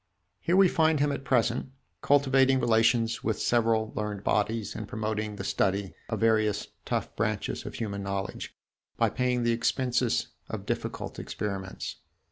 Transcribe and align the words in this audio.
Here 0.39 0.55
we 0.55 0.67
find 0.67 0.99
him 0.99 1.11
at 1.11 1.23
present, 1.23 1.71
cultivating 2.01 2.59
relations 2.59 3.23
with 3.23 3.37
several 3.39 3.93
learned 3.95 4.23
bodies 4.23 4.73
and 4.75 4.87
promoting 4.87 5.35
the 5.35 5.43
study 5.43 5.93
of 6.09 6.21
various 6.21 6.69
tough 6.85 7.15
branches 7.15 7.67
of 7.67 7.75
human 7.75 8.01
knowledge, 8.01 8.55
by 8.97 9.11
paying 9.11 9.43
the 9.43 9.51
expenses 9.51 10.29
of 10.49 10.65
difficult 10.65 11.19
experiments. 11.19 11.97